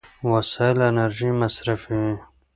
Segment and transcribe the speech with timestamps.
[0.29, 2.13] وسایل انرژي مصرفوي.